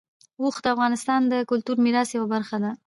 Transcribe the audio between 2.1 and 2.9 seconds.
یوه برخه ده.